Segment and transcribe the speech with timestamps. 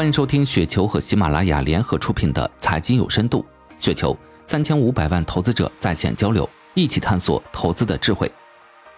[0.00, 3.44] 欢迎收听雪球和喜马拉雅联合出品的《财经有深度》，
[3.78, 8.32] 雪球三千五百万投资者在线交流，一起探索投资的智慧。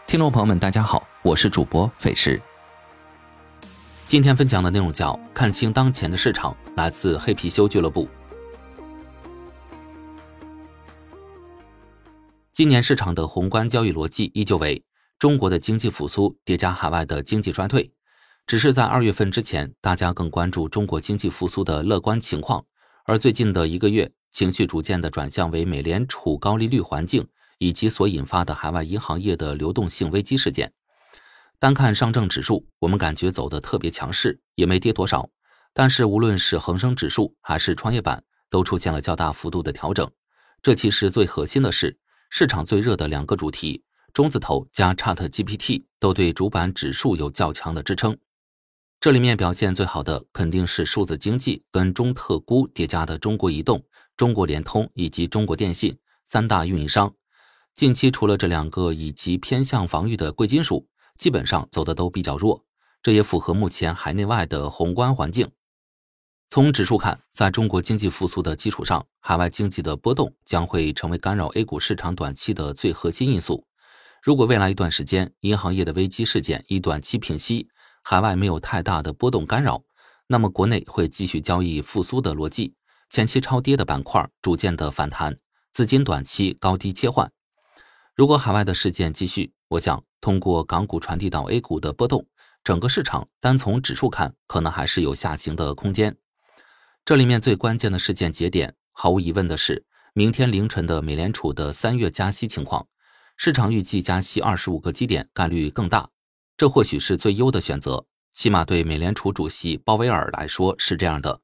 [0.06, 2.40] 听众朋友们，大家好，我是主播费时。
[4.06, 8.08] 今天分享的内容叫“看清当前的市场”，来自黑貔貅俱乐部。
[12.52, 14.80] 今年市场的宏观交易逻辑依旧为
[15.18, 17.90] 中国的经济复苏叠加海外的经济衰退。
[18.52, 22.62] 只是在二月份之前，大家更关注中国经济复苏的乐观情况，
[23.06, 27.26] 而最近的一个月，情绪逐渐的转向为美联储高利率环境
[27.56, 30.70] 以及所引发的海外银行业的流动性危机事件。
[31.58, 35.26] 单看上证指数，我们感觉走的特别强势，也没跌多少。
[35.72, 40.06] 但是无论是恒生指数还是创业板，都出现了较大幅度的调整。
[40.60, 41.96] 这其实最核心的是，
[42.28, 48.14] 市场最热的两个主题中字头加 Chat GPT 都对主板指数有较强的支撑。
[49.02, 53.82] 这里面表现最好的肯定是数字经济跟中特估叠加的中国移动、
[54.16, 57.12] 中国联通以及中国电信三大运营商。
[57.74, 60.86] 近期除了这两个以及偏向防御的贵金属，
[61.18, 62.64] 基本上走的都比较弱，
[63.02, 65.50] 这也符合目前海内外的宏观环境。
[66.48, 73.66] 从指数看，在中国经济复苏的基础上，海外经济的波动将会成为干扰 A 股市场短期的最核心因素。
[74.22, 77.66] 如果未来一段时间银行业的危机事件以短期平息，
[78.02, 79.82] 海外没有太大的波动干扰，
[80.26, 82.74] 那么国内会继续交易复苏的逻辑，
[83.08, 85.36] 前期超跌的板块逐渐的反弹，
[85.72, 87.30] 资金短期高低切换。
[88.14, 92.26] 如果海外的事件继续，我想通过港股传递到 A 股的波动，
[92.62, 96.16] 整个市场单从指数看，可能还是有下行的空间。
[97.04, 102.86] 这里面最关键的事件节点，毫无疑问的是明天凌晨的美联储的三月加息情况，
[103.36, 106.10] 市场预计加息二十五个基点概率更大。
[106.56, 111.40] 这或许是最优的选择，起码对美联储主席鲍威尔来说是这样的。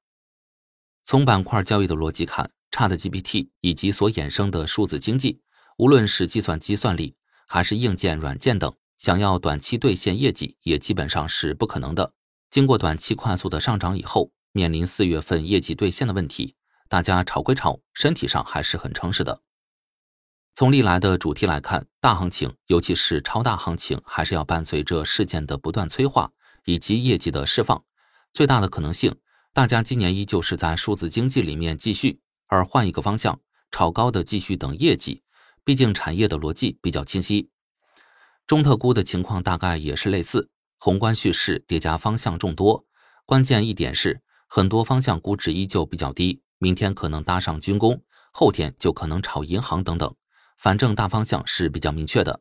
[1.04, 5.40] 从板块交易的逻辑看，ChatGPT 以及所衍生的数字经济，
[5.78, 7.16] 无论是计算机算力
[7.46, 12.12] 还是硬件软件等，想要短期兑现业绩，也基本上是不可能的。
[12.50, 16.54] 经过短期快速的上涨以后，面临四月份业绩兑现的问题，
[16.88, 19.40] 大家炒归炒，身体上还是很诚实的。
[20.58, 26.32] 从历来的主题来看，大行情，尤其是超大行情，还是要伴随着事件的不断催化
[26.64, 27.80] 以及业绩的释放。
[28.32, 29.14] 最大的可能性，
[29.52, 32.18] 大家今年依旧是在数字经济里面继续，
[32.48, 33.38] 而换一个方向，
[33.70, 35.22] 炒高的继续等业绩。
[35.62, 37.50] 毕竟产业的逻辑比较清晰。
[38.44, 42.84] 中特估的情况大概也是类似，宏观叙事叠加方向众多。
[43.24, 48.02] 关键一点是，很多方向估值依旧比较低，明天可能搭上军工，
[48.32, 50.12] 后天就可能炒银行等等。
[50.58, 52.40] 反正大方向是比较明确的，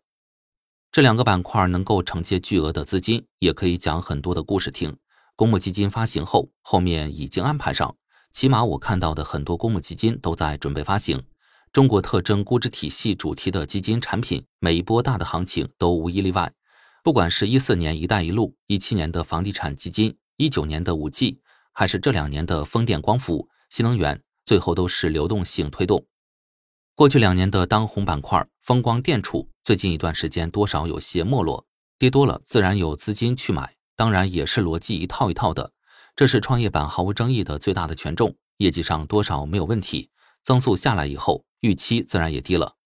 [0.91, 4.97] 这两个板块能够承接巨额的资金，也可以讲很多的故事听。
[5.35, 7.95] 公募基金发行后，后面已经安排上，
[8.33, 11.23] 起码我看到的很多公募基金都在准备发行。
[11.71, 16.51] 中国特征估值体系主题的基金产品，每一波大的行情都无一例外。
[17.03, 21.39] 不管是一四年“一带一路”，一七年的房地产基金，一九年的五 G，
[21.71, 26.03] 还是这两年的风电、光伏、新能源，最后都是流动性推动。
[26.97, 31.63] 过去两年的当红板块风光电储，最近一段时间多少有些没落，
[31.99, 35.71] 跌多了自然有资金去买，当然也是逻辑一套一套的。
[36.15, 40.09] 这是创业板毫无争议的最大的权重，业绩上多少没有问题，
[40.41, 42.77] 增速下来以后，预期自然也低了。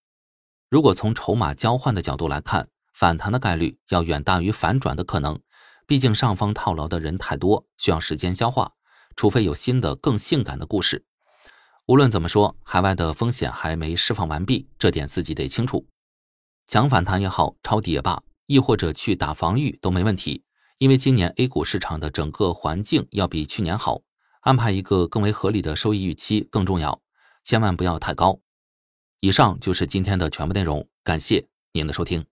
[0.69, 5.39] 如果从筹码交换的角度来看，反弹的概率要远大于反转的可能，
[5.87, 8.73] 毕竟上方套牢的人太多，需要时间消化，
[9.15, 11.05] 除非有新的更性感的故事。
[11.87, 15.85] 无论怎么说，海外的风险还没释放完毕，这点自己得清楚。
[16.67, 20.43] 强反弹也好，抄底也罢，亦或者去打防御都没问题。
[20.77, 24.01] 因为今年 A 股市场的整个环境要比去年好，
[24.41, 27.01] 安排一个更为合理的收益预期更重要，
[27.43, 28.39] 千万不要太高。
[29.19, 32.25] 以上就是今天的全部内容，感谢您的收听。